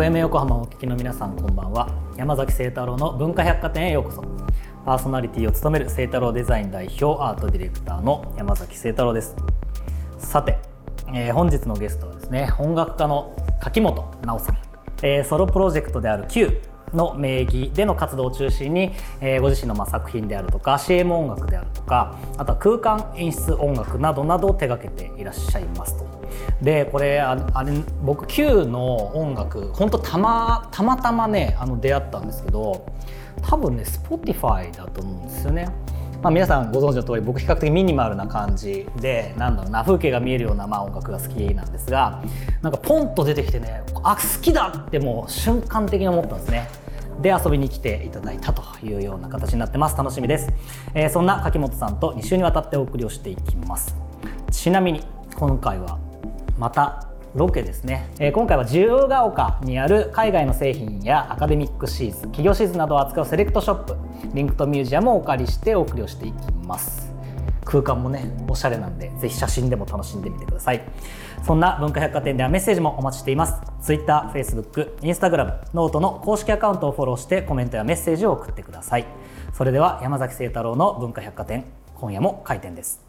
[0.00, 1.86] FM 横浜をお聞きの皆さんこんばんは。
[2.16, 4.22] 山崎清太郎の文化百貨店へようこそ。
[4.86, 9.36] パーソナリティを務める清太郎デザイン代表アートディレクターの山崎清太郎です。
[10.16, 10.58] さて、
[11.12, 14.58] えー、本日のゲストはですね音楽家の柿本直さん、
[15.02, 16.62] えー、ソロプロジェクトである Q
[16.94, 26.08] の名義での活動を中心に、えー、ご自身のまあ作品であるとか CM 音楽であるとかあとは空間演出音楽などなどを手掛けていらっしゃいますと。
[26.62, 27.72] でこれあれ
[28.02, 32.86] 僕 Q の音楽本当たまたまたまねあの出会ったんですけど
[33.42, 35.68] 多分ね Spotify だと思うんですよね。
[36.22, 42.22] まあ、皆さんご存知の通り僕比較的ミニマルな感じでなんだろうな風景が見えるようなまあ音楽が好きなんですが
[42.60, 46.68] なんかポンと出てきてねあ好きだってもう瞬間的に思ったんですね。
[47.20, 49.96] で遊びに来ていただいたというような形になってます。
[49.96, 50.48] 楽しみです、
[50.94, 53.96] えー、そんな柿本さんと2週にわたってお送りをしていきます。
[54.50, 55.02] ちなみに
[55.36, 55.98] 今回は
[56.58, 63.96] またロケですね、えー、今回は自由が丘にある海外の製品やアカデミックシーズ企業シーズなどを扱うセレクトショップ
[64.34, 67.09] リンクトミュージアムをお借りしてお送りをしていきます。
[67.70, 70.82] 空間もねおしゃれなんでぜひ写真でも楽しんでみてください。
[71.44, 73.54] そんな文化百貨店ではメッセージもお待ちしています。
[73.80, 79.06] Twitter、Facebook、Instagram、 noteの公式アカウントをフォローしてコメントやメッセージを送ってください。
[79.54, 83.00] それでは山崎清太郎の文化百貨店今夜も開店です。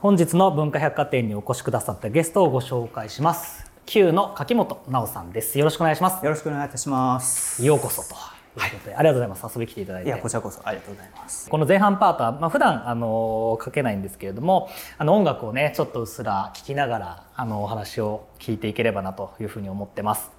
[0.00, 5.58] 本日の文化百貨店にお越しくださったゲストをご紹介します Q の柿本直さんです。
[5.58, 6.24] よろしくお願いします。
[6.24, 7.64] よろしくお願いいたします。
[7.64, 8.14] ようこそと。
[8.14, 9.58] はい、ありがとうございます。
[9.58, 10.08] 遊び来ていただいて。
[10.08, 11.50] いやこちらこそありがとうございます。
[11.50, 20.30] この前半パートは、まあ普段あの書けないんですけれどもあの音楽をねちょっとうっすら聞きながらあのお話を聞いていければなというふうに思ってます。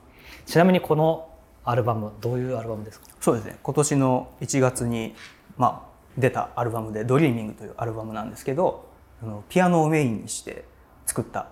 [0.46, 1.30] ちなみにこの
[1.66, 3.08] アルバムどういうアルバムですか？
[3.20, 3.58] そうですね。
[3.62, 5.16] 今年の1月に
[5.58, 8.86] まあ出たアルバムで「ドリーミング」というアルバムなんですけど
[9.50, 10.66] ピアノをメインにして
[11.06, 11.48] 作った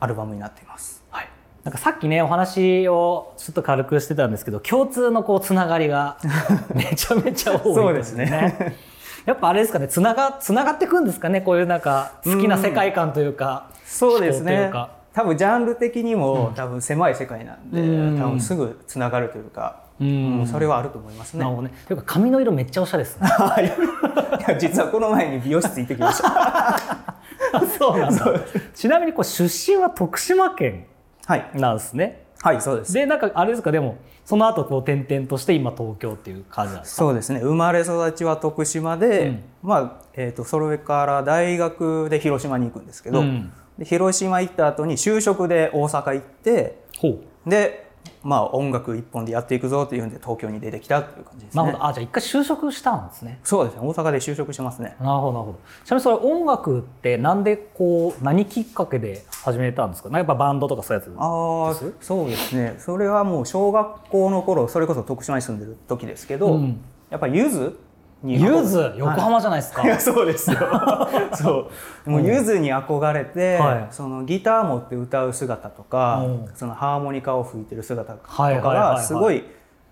[0.00, 1.02] アルバムになっています。
[1.10, 1.28] はい
[1.64, 6.18] なんかさっきねお話をちょっと軽くしてたんですけど共通のこうつながりが
[6.74, 8.76] めちゃめちゃ多い、ね、そうですね。
[9.24, 14.70] やっぱあれですかねつながつながっていくんですかねこういうなんか好きな世界観というか、うそうですね
[15.14, 21.44] 多分ジャンル的にも多分狭い世界なんで、うん、多分すぐつながるというか、うん、それはあると思いますね。
[21.44, 21.72] ね。
[21.86, 23.28] というか髪の色めっちゃおしゃれですね。
[24.58, 27.14] 実はこの前に美容室行ってきました。
[27.78, 28.40] そうなんだ。
[28.74, 30.86] ちなみにこう出身は徳島県
[31.54, 32.24] なんですね。
[32.40, 32.92] はい、はい、そうです。
[32.92, 33.72] でなんかあれですか？
[33.72, 36.96] でもその後こう転々として今東京っていう感じなんですか？
[36.98, 37.40] そうですね。
[37.40, 46.78] 生まれ育ちは徳島で、うん、まあえっ、ー、とそれから大学で広島に行くんですけど、うん、で広島行った後に就職で大阪行って、
[47.46, 47.83] で
[48.22, 51.62] まあ、音楽一本でやっていくぞというんで東京に出てきたという感じですね。
[51.62, 51.86] なるほど。
[51.86, 53.38] あ、じゃあ一回就職したんですね。
[53.44, 53.80] そうですね。
[53.82, 54.96] 大阪で就職しますね。
[55.00, 55.58] なるほど、なるほど。
[55.84, 60.16] ちなみにそれ音楽ってなんでこう何きっかけで始めたんですか？
[60.16, 62.76] やっぱバンドとかそういうやつああ、そうですね。
[62.78, 67.78] それはもう小学校の頃、それこそ徳島に住んでる時ですけど、うん、やっぱゆず
[68.24, 70.58] ゆず横浜じゃないですか、はい、そうですよ。
[71.34, 71.70] そ
[72.06, 72.10] う。
[72.10, 79.44] もうゆずに憧れて、はい、そのギター持って歌う姿とか、うん、そのハーモニカを吹いてる姿とかがすごい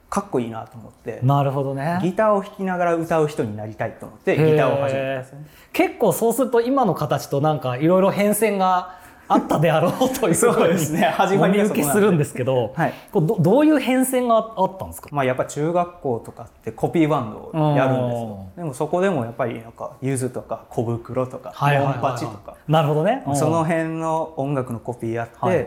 [0.08, 1.20] かっこいいなと思って。
[1.22, 1.98] なるほどね。
[2.02, 9.01] ギターを弾きながら歌う人になりたいと思ってギターを始めたんですね結構そうすると今の形となんかいろいろ変遷が
[9.32, 11.02] あったであろうというそうですね。
[11.02, 18.46] 始まり受けするんですけど、はい、こどどういう変遷があったんですか、まあ、やっぱ中学校とかってコピーバンドをやるんですよ。
[18.56, 22.56] でもそこでもやっぱりなんかゆずとか小袋とかモンパチとか。
[22.68, 23.24] なるほどね。
[23.34, 25.66] その辺の音楽のコピーやって、はい、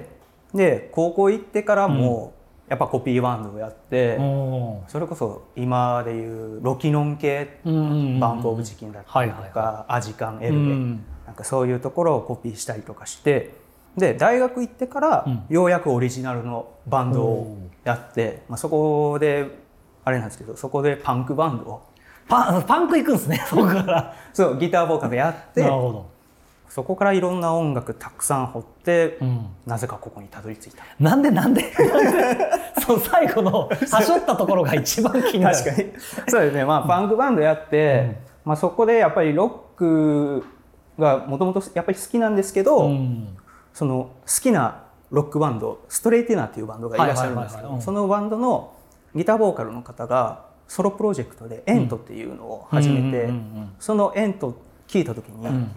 [0.53, 2.33] で高校行ってからも、
[2.67, 4.17] やっぱコピーバンドをやって
[4.87, 7.71] それこそ今でいうロキノン系バ
[8.33, 10.59] ンプ・オブ・チキンだったりとかアジカン・エルベ
[11.35, 13.51] なんかそういうところをコピーしたりとかして
[13.97, 19.49] で大学行ってからようやくオリジナルのバンドをやって、まあ、そこで
[20.05, 21.81] あれなんですけどそこでパンクバンドを。
[22.27, 24.15] パパンク行くんですね そこから。
[24.33, 26.05] そうギターボーカルやってなるほど。
[26.69, 30.83] そこからいろんな音楽たくさん掘って、うん、なぜかここにたどり着いた。
[30.99, 31.73] なんでなんで
[32.81, 35.57] その最後の はしょったところが一番気になる。
[35.57, 35.93] 確かに。
[36.27, 36.63] そうですね。
[36.63, 38.15] まあパンクバンドやって、
[38.45, 40.45] うん、まあ、そこでやっぱりロック
[40.97, 43.37] がもともとやっぱり好きなんですけど、うん、
[43.73, 48.73] その好きなロックバンドストレイティナーっていうバンドがいらっしゃるんですけどそのバンドの
[49.15, 53.29] ギターボーカルの方がソロプロジェクトでエントっていうのを始めて
[53.79, 55.71] そのエント聞いた時に、うん、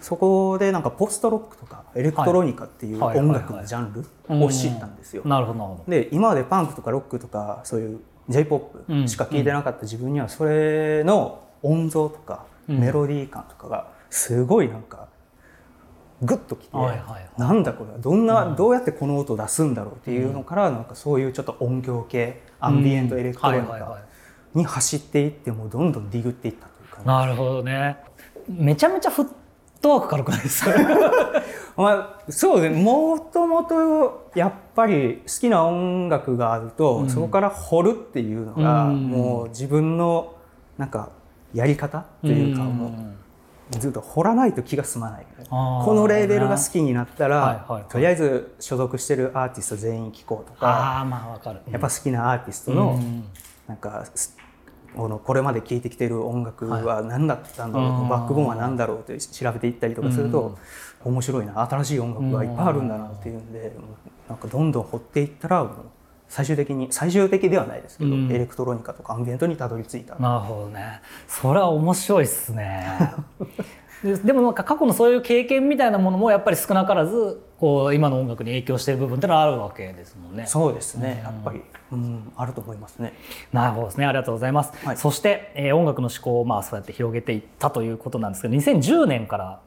[0.00, 3.92] そこでなんかポストロックとかエレクトロニカっていう音楽のジャン
[4.28, 5.22] ルを知ったんですよ。
[5.24, 15.08] なるほどで今までパンクとかロックとかそういう j p o p しか聞いてなかった自分にはそれの音像とかメロディー感とかがすごいなんか
[16.20, 17.28] グッときて、はいはいはい。
[17.38, 23.98] なんだこれはどんな、どうやってこの音を出すんだろうっていうのから、なんかそういうちょっと音響系アンビエントエレクトロニカ
[24.54, 26.98] に走っていってもうどんどんディグっていったというか。
[26.98, 27.96] ね、なるほどね。
[28.48, 29.28] めちゃめちゃフッ
[29.80, 30.70] トワーク軽くないですか？
[31.76, 32.82] まあ、そうですね。
[32.82, 39.08] もともとやっぱり好きな音楽があると、そこから掘るっていうのが、うん。
[39.08, 40.34] もう自分の
[40.76, 41.08] なんか
[41.54, 42.90] やり方っていうか、もう
[43.80, 47.84] ずっと掘らないと気が済まないこのレーベルが好きになったら、はいはいはい。
[47.90, 51.60] とりあえず所属してるアーティスト全員聴こうとか、ああまあわかる。
[51.70, 53.24] やっぱ好きなアーティストの、うん。
[53.68, 54.36] なんかす
[54.96, 60.58] このこれまで聴いてきてる音楽は何だったんだろう、はいバックボーンは何だろうって調べていったりとかすると、
[61.04, 63.72] 面白いな新しい音楽がいっぱいあるんだなっていうんで、
[64.28, 65.70] なんかどんどん掘っていったら
[66.32, 68.32] 最終的に最終的ではないですけど、うん。
[68.32, 70.14] エレクトロニカとかアンビエントにたどり着いた。
[70.14, 71.02] なるほどね。
[71.28, 72.86] それは面白いっすね。
[74.02, 80.46] ででもなんか過去のそういう経験みたいなものもやっぱり少なからずこう今の音楽に影響している部分ってのはあるわけですもんね。
[80.46, 81.60] そうですね、やっぱり、
[81.92, 83.12] うん、あると思いますね。
[83.52, 84.06] なるほどですね。
[84.06, 84.72] ありがとうございます。
[84.86, 84.96] はい。
[84.96, 89.60] そして、えー音楽の思考をまあそうやって広げていったということなんですけど、2010年から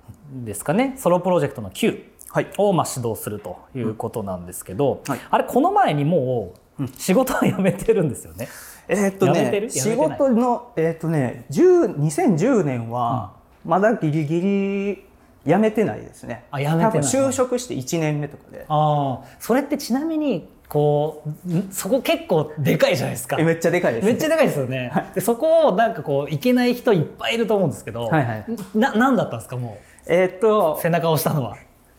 [0.43, 8.49] ですかね、ソロプロジェクトの Q はいをまあ指導するということなんですけど、はいあれこの前にもう仕事は辞めてるんですよね。
[8.89, 13.31] えーっとね仕事のえーっとね10 2010年は
[13.63, 15.05] まだギリギリ
[15.45, 16.43] 辞めてないですね。
[16.51, 18.65] あ辞めてない就職して1年目とかで。
[18.67, 21.69] ああ、それってちなみにこうん？
[21.71, 23.37] そこ結構でかいじゃないですか。
[23.39, 24.11] えめっちゃでかいです、ね。
[24.11, 24.91] めっちゃでかいですよね。
[25.15, 28.45] でそこをなんかこういけない人いっぱいいると思うんですけど、はいはい
[28.75, 31.55] ななんだったんですかもえーっとう背中を押したのは。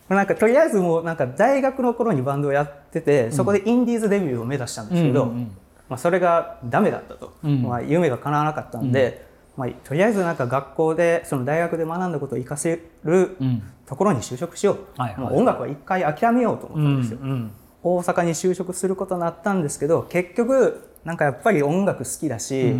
[0.08, 5.44] なんかとりあえずもうなんか大学の頃にバンドをやってて、そこでインディーズデビューを目指したんですけど、うんうんうん。
[5.88, 7.62] まあ、それがダメだったと、うん。
[7.62, 9.26] まあ、夢が叶わなかったんで、
[9.56, 13.62] まあ、とりあえずなんか学校でその大学で学んだことを活かせるうん。
[13.86, 14.76] ところに就職しよう。
[14.76, 15.20] と、はいはい。
[15.20, 17.18] もう音楽は一回諦めようと思ったんですよ。
[17.22, 22.76] うん大阪に就職することになったんですけど結局なんかやっぱり音楽好きだし、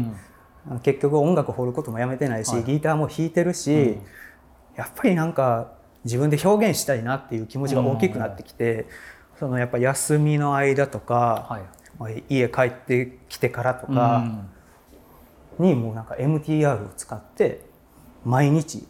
[0.69, 0.81] うん。
[0.81, 2.65] 結局音楽掘ることもやめてないし、はい。
[2.65, 3.99] ギターも弾いてるし、
[4.75, 5.76] やっぱりなんか
[6.07, 8.87] 自分で表現したいなっていう気持ちが大きくなってきて、
[9.39, 11.63] そのやっぱ休みの間とか、はい。
[11.99, 14.25] まあ家帰ってきてからとか
[15.59, 17.65] にもうなんか MTR を使って
[18.25, 18.87] 毎日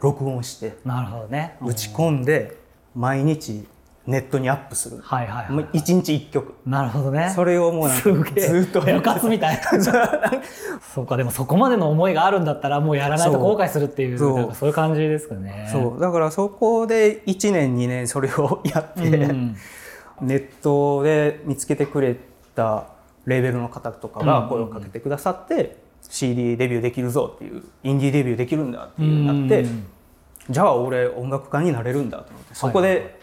[0.00, 1.56] 録音してなるほどね。
[1.62, 2.56] 打ち込んで
[2.94, 3.66] 毎日
[4.06, 4.98] ネットにアップする。
[5.02, 5.52] はいはいはい。
[5.52, 6.54] もう一日一曲。
[6.66, 7.32] なるほどね。
[7.34, 8.82] それをもうなかずっと。
[8.82, 9.62] 部活みたいな。
[10.94, 11.06] そう。
[11.06, 14.54] かでもそこまでの思いがあるんだったらもうやらないと後悔するっていうそう。
[14.54, 15.68] そういう感じですかね。
[15.72, 16.00] そう。
[16.00, 19.56] だからそこで1年2年それをやって、うん。
[20.20, 22.16] ネットで見つけてくれ
[22.54, 22.88] た
[23.24, 29.86] レーベルの方とかが声をかけてくださって、CD デビューできるぞっていうインディーデビューできるんだっていうなって、うん。
[30.50, 33.18] じゃあ俺音楽家になれるんだと思ってそこで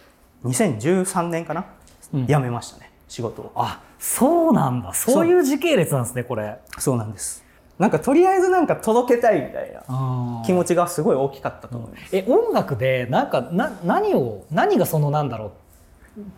[0.45, 1.65] 2013年かな、
[2.13, 2.27] うん。
[2.27, 3.51] 辞めましたね仕事を。
[3.55, 4.93] あそうなんだ。
[4.93, 6.57] そういう時系列なんですねこれ。
[6.79, 7.43] そうなんです。
[7.77, 15.53] なんかとりあえずなんか届けたいみたいなあ気持ちがすごい大きかったと思います、え音楽でなんかな何を何がそのなんだろ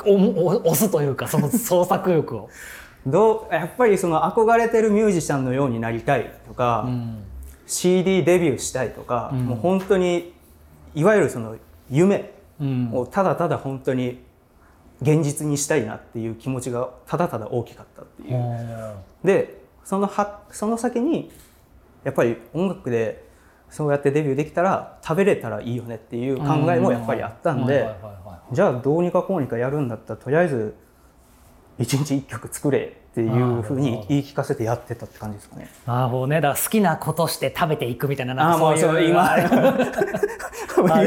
[0.05, 2.49] うおお押すというかその創作欲を。
[3.05, 7.23] どうやっぱりその憧れてるミュージシャンのようになりたいとか、うん。
[7.67, 9.45] CD デビューしたいとか、うん。
[9.45, 10.33] もう本当に
[10.95, 11.57] いわゆるその
[11.89, 12.25] 夢うん
[12.93, 14.23] をただただ本当に
[15.01, 18.95] 現実にしたいなっていう気持ちがただただ大きかったっていう。
[19.23, 21.31] でそのはその先に
[22.03, 23.23] やっぱり音楽で
[23.69, 27.89] そうやってデビューできたら食べれたらいいよねっていう考えもやっぱりあったんで
[28.51, 30.75] じゃあどうにかこうにかやるんだったらとりあえず
[31.79, 35.69] 一日一曲作れっていうふうに言い聞かせてやってたって感じですかね。
[35.85, 36.35] なるほどね。
[36.37, 38.73] だから好きなことして食べていくみたいななんああもう。
[38.73, 39.35] かそういう今
[40.81, 41.03] な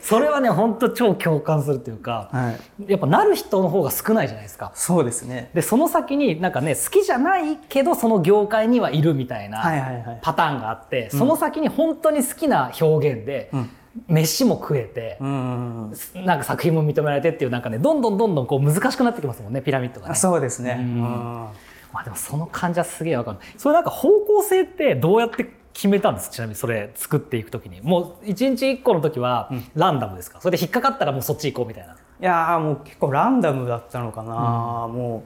[0.00, 4.72] それはね本当超共感するっていうかはい、やっぱなる人の方が少ないじゃないですか。
[4.74, 5.50] そうですね。
[5.54, 10.18] でその先になんかね好きじゃないけどその業界にはいるみたいはいな。
[10.22, 13.70] パターンがあって、その先に本当に好きな表現で、うん
[14.08, 20.14] 飯も食えて、うん、なんか作品も認められてっていうなんかねどんどんどんどんこう難しくなってきますもんねピラミッドがね。
[20.16, 20.76] そうですね。
[20.78, 21.48] うんうん
[21.92, 23.38] まあでもその感じはすげえわかる。
[23.56, 27.82] それなんか方向性ってどうやって決めたんですちなみにそれ作っていくときに。
[27.82, 31.92] もう一日一個の時はランダムですか、それで引っかかったらもうそっち行こうみたいな。
[31.92, 35.22] いやーもう結構ランダムだったのかな、も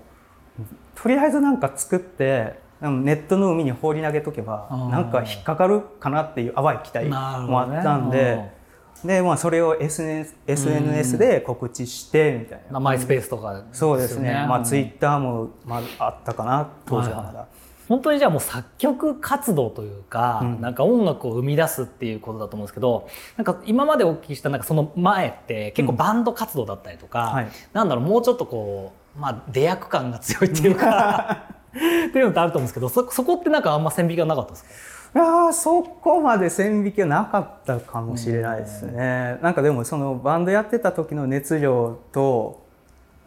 [0.59, 0.63] う
[1.01, 8.59] とりあえずなんか作ってネットの海に放り投げとけばなんか引っかかるかなっていう淡い期待もあったんで。
[9.05, 14.45] でまあ、それを SNS, SNS で告知してみたいな、マイスペースとか、そうですね。
[14.47, 16.69] まあ、ツイッターも、まあ、あったかな。
[16.85, 17.47] 当時はまだ、
[17.91, 34.65] 本当にじゃあもう作曲活動というか、うん、なんか音楽を生み出すっていうことだと思うんですけどなんか今までお聞きしたなんかその前って結構バンド活動だったりとか、うんはい、なんだろうもうちょっとこう、まあ、出役感が強いっていうか っていうのってあると思うんですけどそそこってなんかあんま線引きがなかったです
[35.13, 35.21] か？
[35.21, 39.39] いやそこまで線引きはなかったかもしれないですね。
[39.43, 42.70] なんかでもそのバンドやってた時の熱量と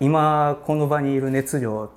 [0.03, 1.89] 今この場にいる熱量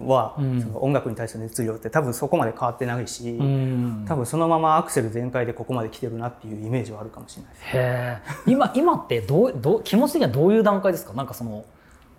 [0.00, 7.52] は、うん、その音楽に対する熱量って多分そこまで変わってないし、うん、多分そのままアクセル全開でここまで来てるなっていうイメージはあるかもしれない。
[7.52, 7.64] です。
[7.74, 11.12] へ今 今ってどうどう気持ち的にはどういう段階ですか？
[11.12, 11.64] なんかその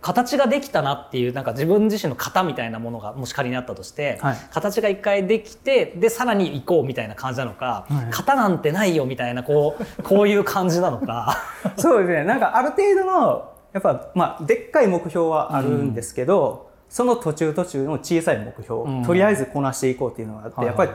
[0.01, 11.37] 形ができたなっていうなんか自分自身の型みたいなものがもし仮にあったとして、はい、形が一回できてでさらに行こうみたいな感じなのか、はい、型なんてないよみたいなこうこういう感じなのか。
[11.75, 12.23] そうですね。
[12.23, 20.91] なんかある程度のやっぱ、まあ、でっかい目標はあるんですけど、うん、その途中途中の小さい目標、うん、とりあえずこなしていこうっていうのがあって、はい、やっぱり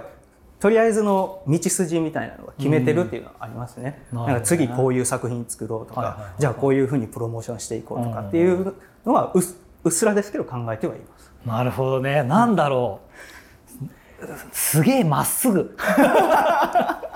[0.60, 4.02] とりあえずの道筋みたいなのが決めてるっていうのはありますね。
[4.12, 9.40] うん、なんか次こういう作品作ろうとか、はいはいはい、じゃあこういうふうにプロモーションしていこうとかっていうのはう
[9.84, 11.32] うっすらですけど考えてはいます。
[11.44, 12.22] なるほどね。
[12.22, 14.26] なんだろう。
[14.52, 15.76] すげえまっすぐ。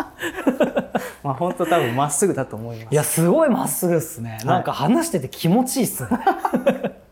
[1.25, 6.11] まあ本当多分まっすぐだと思いますいやすごいまっすぐですね、はい、なんか話してて気持ちいいっすね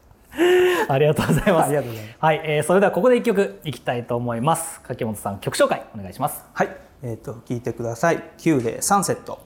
[0.89, 1.67] ありがとうございます。
[1.67, 2.17] ありがとうございます。
[2.19, 4.81] はい、えー、それではここで一曲いきたいと思います。
[4.81, 6.45] 柿本さん曲紹介お願いします。
[6.53, 8.23] はい、えっ、ー、と聞いてください。
[8.39, 9.41] 9でサンセット。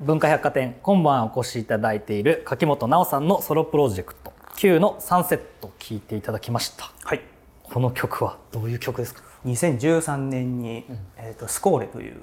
[0.00, 6.92] 文化百貨店今晩お越しいただいている柿本直さんのソロプロジェクト Q のサンセット聞いていただきました。
[7.04, 7.20] はい。
[7.64, 12.20] この曲はどういう曲ですか？2013年に、うん、えっ、ー、とスコーレという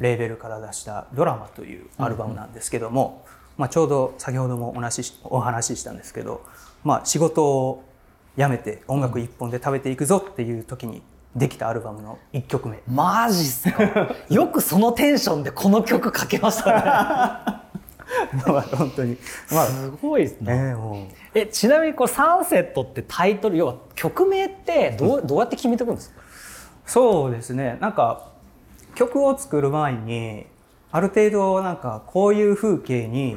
[0.00, 6.44] レーベルから出したドラマというアルバムなんですけども、うんうん、まあちょうど先ほどもお話しお話ししたんですけど、
[6.84, 7.84] まあ仕事を
[8.38, 11.02] 辞めて音楽一本で食べていくぞっていう時に
[11.36, 14.14] できたアルバムの1曲目マジっすか？
[14.30, 17.58] よくそのテンションでこの曲かけましたね
[18.46, 19.16] まあ本当に、
[19.50, 26.20] まあ、すごいですね、えー、えちなみにこれサンセットってタイトル要は曲名ってどううん、どうやって決めていくんですか？
[26.86, 27.78] そうですね。
[27.80, 28.28] なんか
[28.94, 30.46] 曲を作る前に
[30.90, 33.36] ある程度なんかこういう風景に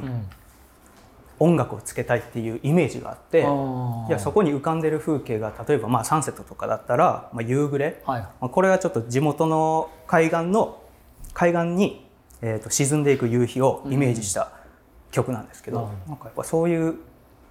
[1.38, 10.82] 音楽をつけたいっていうイメージがあって、うん、いやそこに浮かんでる風景が例えばまあサンセットとかだったら、まあ、夕暮れ、はい、まあ、これはちょっと地元の海岸の
[11.32, 12.06] 海岸に、
[12.42, 14.50] えー、と沈んでいく夕日をイメージした
[15.16, 16.96] 曲なんですけど、うん、なんかやっぱそういう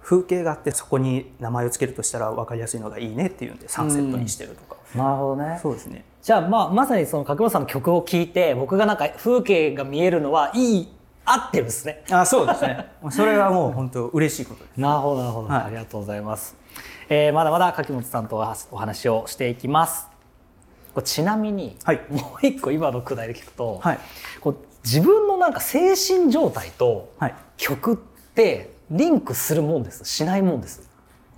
[0.00, 5.58] 風景があってそこに名前を付けるとしたら分かりやすいのがいいねっていうんでサンセットにしてるとか、うん、なるほどね。
[5.60, 6.04] そうですね。
[6.22, 10.88] じゃあ、まあ、まさにその角本さんの曲を聴いて僕がなんか風景が見えるのはいい
[11.24, 12.04] 合ってるんですね。
[12.10, 12.86] あそうですね。
[13.10, 14.80] それはもう本当嬉しいことです。
[14.80, 16.56] なるほどなるほど、はい、ありがとうございます、
[17.08, 18.36] えー、まだまだ柿本さんと
[18.70, 20.08] お話をしていきます。
[21.02, 23.98] ちなみに、はい、もう一個今のくだりで聞くと、はい、
[24.40, 24.56] こう
[24.86, 27.12] 自分のなんか精神状態と
[27.56, 30.04] 曲ってリンクするもんです？
[30.04, 30.88] しないもんです？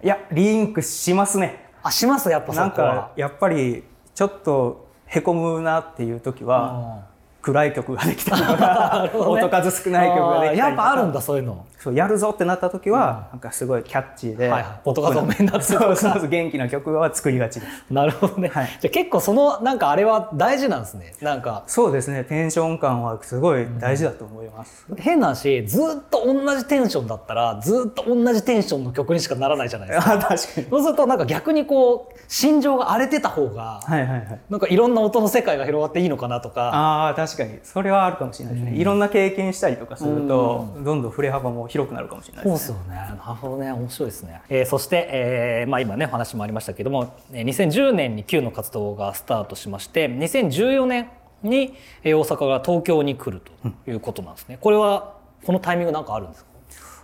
[0.05, 1.71] いやリンクしますね。
[1.83, 2.29] あします？
[2.29, 7.07] やっぱなんかやっぱりちょっとへこむなっていう時は
[7.41, 10.69] 暗い曲ができたりとか、 音数少ない曲ができたりとか。
[10.69, 11.65] やっぱあるんだそういうの。
[11.79, 16.29] そうやるぞってなった時は、なんかすごいキャッチーで、はいはい、音数多めになってそうそうそう。
[16.29, 17.85] 元気な曲は作りがちです。
[17.89, 21.15] なるほどね、はい、じゃ結構そのなんかあれは大事なんですね。
[21.23, 21.63] なんか。
[21.69, 22.25] そうですね。
[22.25, 30.15] テンション感はすごい大事だと思います、うん、変なしずっと同じテンションだったらずっと同じテンションの曲にしかならないじゃないですか。
[30.15, 30.67] あ確かに。
[30.69, 36.73] そうするとなんか逆にこう心情が荒れてた方が、はいはいはい、なんかいろんな音の世界が広がっていいのかなとか。
[36.75, 42.75] あ確かにそれはあるかもしれないですね、うん、いろんな経験したりとかすると、どんどん振れ幅も広くなるかもしれないですね。
[42.75, 42.97] そうですよね。
[42.97, 43.73] なるほどね。
[43.73, 44.43] 面白いですね。
[44.49, 51.09] えー、そして、えー、まあ今ねお話もありましたけども、2010年に Q の活動がスタートしまして、2014年
[51.43, 54.59] に大阪が東京に来るということなんですね。
[54.61, 56.49] これはこのタイミングなんかあるんですか？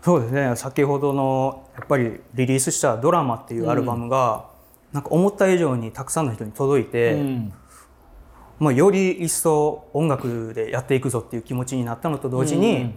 [0.02, 0.56] そうですね。
[0.56, 4.46] 先ほどのやっぱりリリースしたドラマっていうアルバムが、
[4.92, 7.16] うん、なんか思った以上にたくさんの人に届いて。
[8.61, 12.94] うんまあ、より一層音楽でやっていくぞっていう気持ちになったのと同時に、うん、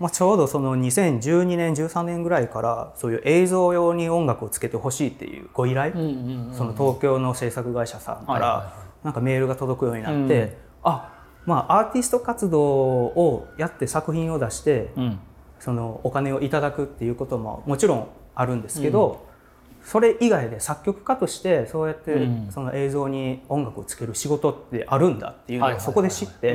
[0.00, 8.72] まあ、ちょうどその2012年13年ぐらいからそういう映像用に音楽をつけてほしいっていうご依頼、その東京の制作会社さんから
[9.02, 10.52] なんかメールが届くようになって、うん、
[10.84, 11.12] あ
[11.46, 15.18] まあアーティスト活動をやって作品を出して、うん、
[15.58, 19.26] そのお金をいただくっていうことももちろんあるんですけど、
[19.88, 22.48] それ以外で作曲家としてそうやってうん。
[22.52, 26.52] その映像に音楽をつける仕事ってあるんだっていうのをそこで知って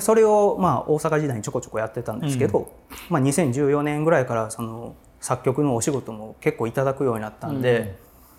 [0.00, 2.72] それをまあ大阪時代にちょこちょこやってたんですけど、
[3.10, 7.94] まあ、2014年ぐらいからその作曲のお仕事も結構いただくようになったんで、うん。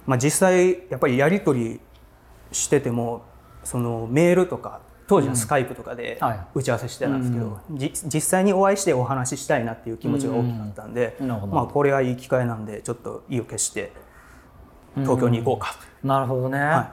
[0.08, 1.80] まあ、実際やっぱりやり取り
[2.52, 3.22] してても
[3.64, 6.40] そのメールとか当時はスカイプとかではい。
[6.56, 11.28] 打ち合わせしてたんですけど、じ実際にお会いしてお話ししたいなっていう気持ちが大きかったんで、うん。
[11.28, 13.92] まあ、これはいい機会なんでちょっと意を決して
[14.96, 15.76] 東京に行こうか。
[16.02, 16.08] と。
[16.08, 16.92] なるほどね、は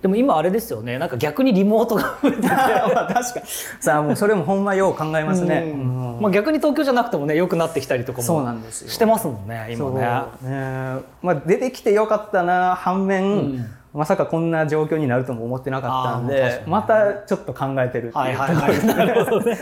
[0.00, 0.98] でも今あれですよね。
[0.98, 2.48] なんか逆にリモートが増えてて。
[2.48, 3.46] まあ確かに。
[3.80, 5.72] さあもうそれもほんまよう考えますね。
[5.74, 6.14] うん。
[6.16, 6.20] うん。
[6.22, 8.24] まあ、逆に東京じゃなくてもね良くなってきたりとかも
[8.70, 10.00] してますもんね今ね。
[10.42, 10.98] ね。
[11.22, 18.84] まあ、出てきてよかったな反面、うんまさかこんな状況になるとも思ってなかったんでまたちょっと考えてるっていう、はいはいはい。
[18.86, 19.56] なるほどね。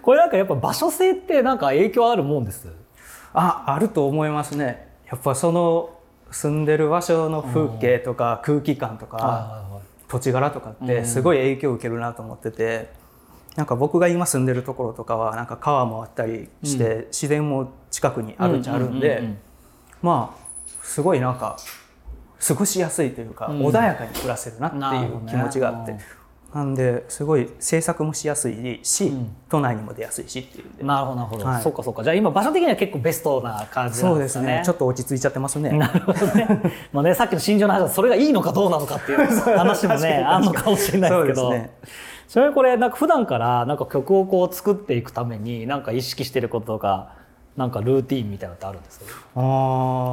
[0.00, 2.68] これなんかやっぱ場所性ってなんか影響あるもんです？
[3.34, 4.88] ああると思いますね。
[5.10, 5.90] やっぱその
[6.30, 9.64] 住んでる場所の風景とか空気感とか
[10.08, 12.90] 土地柄とかってすごい影響を受けるなと思ってて、
[13.56, 19.34] なんか僕が今住んでるところとかはなんか川もあったりして、自然も近くにあるっちゃあるんで、
[20.00, 20.42] まあ
[20.82, 21.56] すごいなんか
[22.46, 23.60] 過ごしやすいというか、うん。
[23.66, 25.96] 穏やかに暮らせるなっていう気持ちがあって、
[26.52, 29.36] なんですごい制作もしやすいし、うん。
[29.48, 30.66] 都内にも出やすいしっていう。
[30.66, 31.62] んで、なるほどなるほど、はい。
[31.62, 32.02] そうかそうか。
[32.02, 34.58] じゃあ今場所的には結構ベストな感じなそうですすんでかね。
[34.58, 35.70] ねちょっと落ち着いちゃってますね。
[35.70, 36.48] なるほどね。
[36.92, 39.18] まあね、さっきの心情の話はそれがいいのかどうなのかっていう
[39.56, 41.40] 話もね、あんのかもしれないですけど。
[41.42, 41.70] そうですね。
[42.28, 47.14] ちなみにこれ、なんか普段からなんか曲をこう作っていくために、なんか意識してることとか、
[47.56, 49.04] なんかルーティンみたいなのってあるんですか？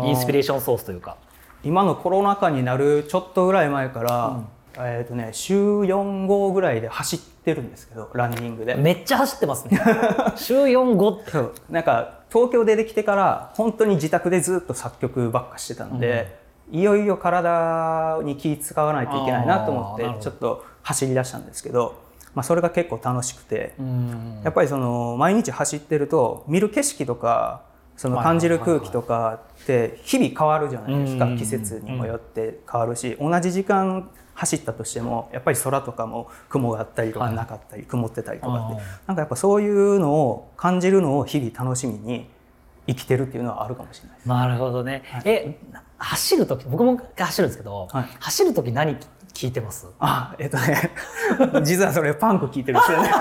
[0.05, 1.15] インスピレーションソースというか。
[1.63, 4.43] 今のコロナ禍になるちょっとぐらい前から、
[4.77, 8.75] えっ、とね週4号ぐらいで走ってるんですけどランニングで。
[8.75, 9.79] めっちゃ走ってますね。
[10.37, 11.31] 週4、5って。
[11.31, 16.39] そうなんか東京出てきてから本当に自宅でずっと作曲ばっかしてたんで、
[16.71, 21.95] いよいよ体に気使わないといけないなと思ってちょっと走り出したんですけど、
[22.35, 27.63] まあ、それが結構楽しくて、うんやっぱりその毎日走ってると見る景色とか
[27.99, 28.39] そのはいはいはいはい。
[28.39, 31.25] 感じる空気とかって日々変わるじゃないですか。
[31.25, 37.35] うん季節にもよって変わるし同じ時間走ったとしてもやっぱり空とかも雲があったりとかはい。
[37.35, 42.29] なかったり曇ってたりとかってなんかやっぱそういうのを感じるのを日々楽しみに
[42.87, 44.29] 生きてるっていうのはあるかもしれないです。
[44.29, 45.03] なるほどね。
[45.25, 45.59] え、
[45.99, 48.05] 走るとき、僕も走るんですけど、はい。
[48.19, 48.95] 走るとき何
[49.33, 49.85] 聞いてます？
[49.99, 50.89] あえっとね
[51.63, 53.11] 実はそれパンク聞いてるんですよね。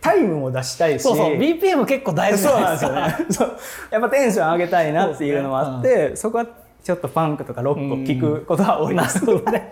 [0.00, 3.16] タイムも出したいしそうそう、BPM 結構大事そうなんですすよね。
[3.30, 3.58] そう
[3.90, 6.46] やっぱテンション上げたいなっていうのもあって、そこは
[6.82, 9.24] ちょっとパンクとかロックを聞くことが多いです。
[9.24, 9.70] なるほどね。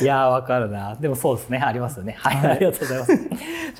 [0.00, 0.94] いやーわかるな。
[0.96, 1.58] でもそうですね。
[1.58, 2.16] ありますよね。
[2.18, 3.16] はい、ありがとうございます。
[3.16, 3.26] ちな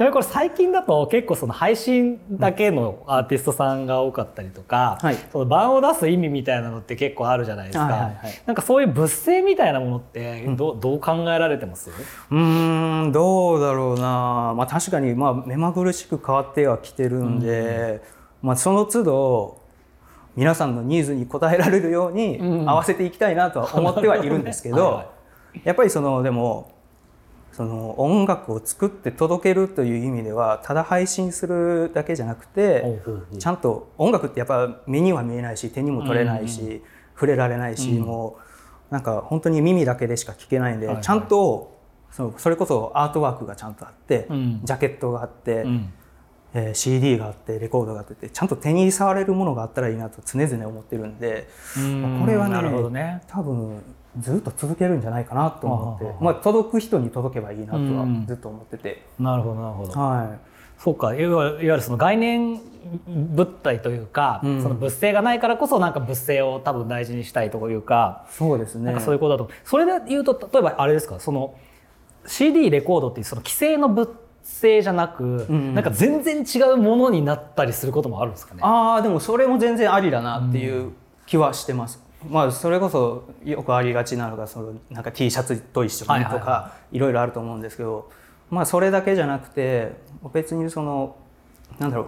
[0.01, 7.85] みにこれ最近だと結構その配信だけのアーティストさんが多かったりとか、はいその版を出す意味みたいなのって結構あるじゃないですか。
[7.85, 11.91] はいはいはいなんかそういう物性みたいなものってど,、うどう考えられてます？
[11.91, 14.55] うーん、どうだろうな。
[14.57, 18.03] まあ確かにまあ目まぐるしく変わってはきてるんで、
[18.43, 19.61] まあその都度
[20.37, 25.07] 皆さんのニーズに応えられるようにうん合わせていきたいなとは思ってはいるんですけど、 はいはい
[25.63, 26.73] やっぱりそのでも
[27.53, 33.01] その音楽を作って届けるという意味ではただ配信するだけじゃなくて、
[33.39, 36.83] ちゃんと音楽ってやっぱ目には見えないし手にも取れないし、
[37.15, 38.07] 触れられないし、うん。
[38.07, 38.39] も
[38.91, 41.79] うなんか本当に耳だけでしか聞けないんで、ちゃんと
[42.11, 44.61] そのそれこそアートワークがちゃんとあって、うん。
[44.65, 45.93] ジャケットがあって、うん。
[46.55, 52.21] えー CD があってレコードがあってちゃんと手に触れるものがあったらいいなと常々思ってるんで、うん。
[52.21, 53.23] これはねなるほどね。
[53.29, 53.81] 多分
[54.19, 58.27] ずっと続けるんじゃないかなと思ってまあ、届く人に届けばいいなとはうん。
[58.27, 59.93] ずっと思ってて、なるほどなるほど。
[59.93, 60.37] は
[60.79, 61.15] そうか。
[61.15, 62.61] いわゆるその概念
[63.07, 64.63] 物体というか、うん。
[64.63, 69.01] その物性がないからこそなんか物性を多分大事にしたいというか、い、そうですね。
[69.01, 69.51] そういうことだと。
[69.65, 71.19] それで言うと例えばあれですか？
[71.21, 71.55] その
[72.27, 74.11] CD レコードっていうその既成の物
[74.43, 78.61] 性じゃなく、んなんか全然違うものになったりすることもあるんですかね？
[78.63, 80.93] ああでもそれも全然ありだなっていう
[81.27, 82.04] 気はしてます。
[82.29, 88.11] まあそれこそよくありがちなのがそのなんか T シャツと一緒にとかいろいろあると思うんですけど、
[88.51, 89.93] まあそれだけじゃなくて
[90.33, 91.17] 別にその
[91.79, 92.07] なんだろう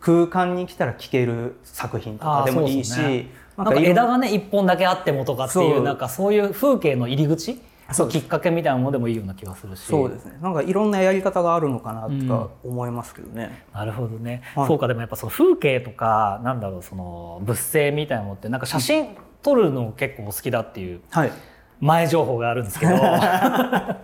[0.00, 3.28] 空間に来たら聴ける作品とかでもいいし、ね。
[3.56, 5.80] ななんか枝がね一本だけあってもとかっていそう。
[5.80, 7.60] うなんかそういう風景の入り口
[7.92, 9.80] そうきっかけみたいなものでもいいような気がするし。
[9.80, 10.38] そうですね。
[10.40, 13.64] なんかいろんなやり方があるのかなとか思いますけどね。
[13.74, 14.68] なるほどね、はい。
[14.68, 21.32] そうかでもやっぱその風景とかなんだろうその物性みたいなのってなんか写真撮るの結構好きだっていうはい。
[21.80, 23.98] 前情報があるんですけど、 や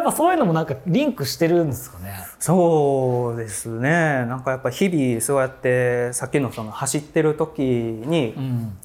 [0.00, 2.12] っぱそういうのもなんかリンクしてるんですかね。
[2.38, 4.26] そうですね。
[4.26, 8.78] なんかやっぱ日々そうやってさっきのその走ってる時に、うん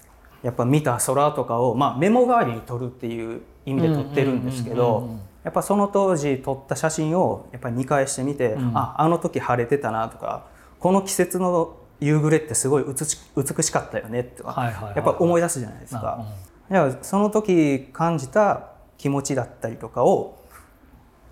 [0.45, 10.45] やっぱ見た空とかを、まあ、メモ代わりに撮るっていう意味で撮ってるんですけどやっぱその当時撮った写真をやっぱり見返してみて、うん、ああの時晴れてたなとか
[10.79, 16.25] この季節の夕暮れってすごい美しかったよねとか、やっぱ思い出すじゃないですか。
[16.69, 20.39] うん、その時感じた気持ちだったりとかを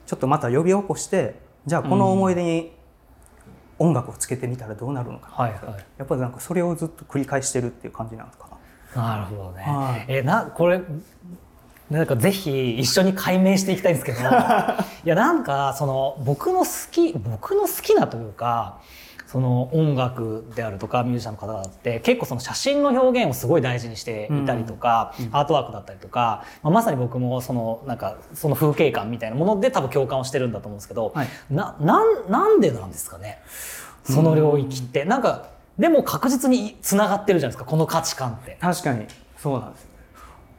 [0.06, 2.72] ちょっとまた呼び起こしてじゃあこの思い出に
[3.80, 5.62] 音楽をつけてみたらどうなるのか、はいはい、
[5.98, 8.48] やっぱりなんかそれをずっと繰り返してるっていう感じなんですか
[8.96, 9.64] なるほどね。
[9.64, 10.82] はい、えなこれ
[11.90, 14.24] なんかぜひ一緒に解明していきたいんですけど い
[15.04, 18.80] やなんかその僕の好き僕の好きなというか
[19.34, 33.40] その音楽であるとかミュージシャンの方々って結構その写真の表現をすごい大事にしていたりとか、うん、アートワークだったりとか、まあ、まさに僕もそのなんかその風景感みたいなもので多分共感をしてるんだと思うんですけど、はい、ななんなんでなんですかね？
[34.04, 35.02] その領域って。
[35.02, 38.60] うん、なんかでも確実につながってるじゃないですかこの価値観って。
[38.62, 39.08] 確かに。
[39.38, 39.88] そうなんです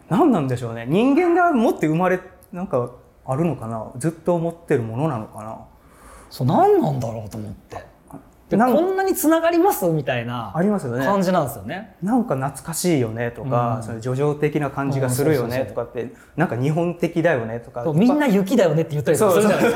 [0.08, 0.84] 何なんでしょうね。
[0.88, 2.18] 人間が持って生まれ
[2.52, 2.90] なんか
[3.24, 3.92] あるのかな？
[3.98, 5.58] ずっと思ってるものなのかな？
[6.28, 7.93] そう何なんだろうと思って。
[8.56, 9.86] こんなにつながります？
[9.86, 11.96] みたいな感じなんですよね。
[12.02, 17.84] なんか懐かしいよねとか、うん、その叙情的な感じがするよねとかって、なんか日本的だよねとか。
[17.94, 19.74] みんな雪だよねって言ったりするじゃないです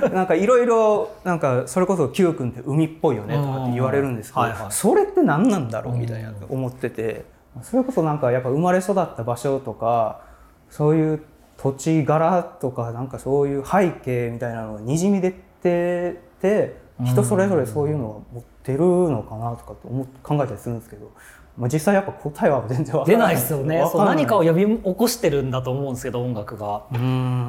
[0.00, 0.08] か。
[0.10, 7.24] なんかいろいろなんかそれこそ Q 君って海っぽいよねとかって言われるんですけど、それって何なんだろうみたいな思ってて、
[7.62, 10.22] それこそなんかやっぱ生まれ育った場所とか
[10.70, 11.22] そういう
[11.56, 16.83] 土地柄とかなんかそういう背景みたいなのがにじみ出てて。
[17.02, 21.10] 人それぞれそういうのを持ってるのかなとかって思考えたりするんですけど、
[21.56, 23.88] まあ、実際やっぱ答えは全然出ないですよね。
[23.90, 26.84] そう何かを呼び起こしてるんだと思うんですけど音楽が。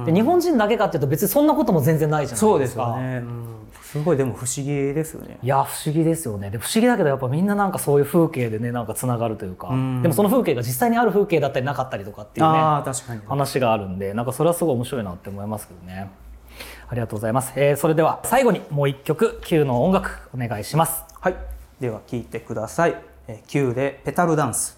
[0.06, 2.48] で日本人だけかっていうと別にそんなことも全然ないじゃないですか。
[2.48, 3.24] そうですよね、
[3.82, 5.38] すごいでも不思議ですよね。
[5.42, 6.50] いや不思議ですよね。
[6.50, 9.70] で不思議だけどやっぱみんななんかそういう風景でねなんかつながるというか。
[9.70, 9.74] で
[10.08, 12.60] もその風景が実際にある風景だったりなかったりとかっていうね
[13.28, 16.10] 話があるんでなんかそれはすごい面白いなって思いますけどね
[16.88, 21.04] ありがとうございます、えー、それでは最後にもう一曲 Q の音楽お願いします。
[21.20, 21.36] はい。
[21.80, 22.96] では聴いてください、
[23.28, 24.78] えー、Q でペタルダンス。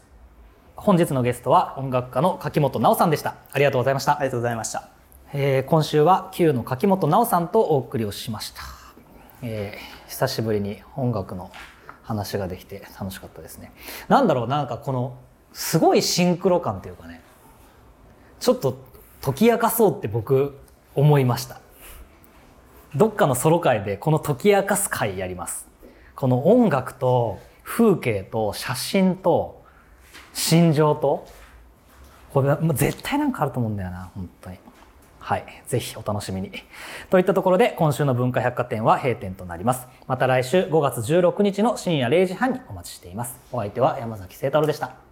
[0.76, 3.36] 本日のゲストは音楽家の柿本直さんでした。
[3.52, 4.18] ありがとうございました。
[4.18, 4.90] ありがとうございました、
[5.34, 8.62] えー、今週は Q の柿本直さんとお送りをしました、
[9.42, 11.52] えー、久しぶりに音楽の
[12.04, 13.74] 話ができて楽しかったですね。
[14.08, 15.18] なんだろうなんかこの
[15.52, 17.22] すごいシンクロ感というかね
[18.40, 18.78] ちょっと
[19.22, 20.58] 解き明かそうって僕
[20.96, 21.60] 思いました
[22.98, 25.68] どっかのソロ会でこの解き明かす会やります。
[26.16, 29.62] この音楽と風景と写真と
[30.34, 31.28] 心情と、
[32.34, 34.58] これ絶対なんかあると思うんだよな、本当に。
[35.20, 35.46] はい。
[35.68, 36.52] ぜひお楽しみに。
[37.12, 39.88] といったところで今週の文化百貨店は閉店となります。
[40.08, 43.38] また来週5月16日の深夜0時半にお待ちしています。
[43.52, 45.07] お相手は山崎聖太郎でした。